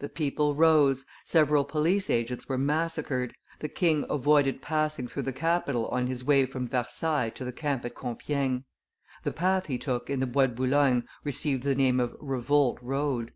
The 0.00 0.10
people 0.10 0.54
rose, 0.54 1.06
several 1.24 1.64
police 1.64 2.10
agents 2.10 2.46
were 2.46 2.58
massacred; 2.58 3.32
the 3.60 3.70
king 3.70 4.04
avoided 4.10 4.60
passing 4.60 5.08
through 5.08 5.22
the 5.22 5.32
capital 5.32 5.88
on 5.88 6.08
his 6.08 6.22
way 6.22 6.44
from 6.44 6.68
Versailles 6.68 7.30
to 7.30 7.42
the 7.42 7.52
camp 7.54 7.86
at 7.86 7.94
Compiegne; 7.94 8.64
the 9.24 9.32
path 9.32 9.68
he 9.68 9.78
took 9.78 10.10
in 10.10 10.20
the 10.20 10.26
Bois 10.26 10.48
de 10.48 10.54
Boulogne 10.56 11.08
received 11.24 11.62
the 11.62 11.74
name 11.74 12.00
of 12.00 12.14
Revolt 12.20 12.80
Road. 12.82 13.32